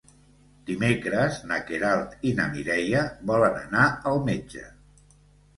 Dimecres 0.69 1.35
na 1.51 1.59
Queralt 1.67 2.15
i 2.29 2.31
na 2.39 2.47
Mireia 2.55 3.05
volen 3.33 3.61
anar 3.61 3.87
al 4.15 4.19
metge. 4.31 4.65